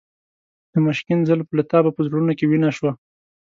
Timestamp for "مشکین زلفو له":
0.85-1.63